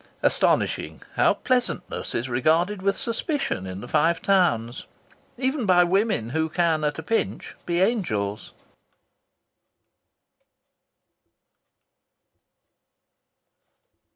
[0.23, 4.87] Astonishing, how pleasantness is regarded with suspicion in the Five Towns,
[5.37, 8.51] even by women who can at a pinch be angels!